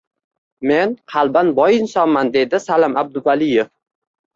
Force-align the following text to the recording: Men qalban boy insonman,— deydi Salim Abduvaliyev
Men 0.71 0.95
qalban 1.13 1.53
boy 1.61 1.79
insonman,— 1.83 2.35
deydi 2.41 2.65
Salim 2.67 3.01
Abduvaliyev 3.07 3.75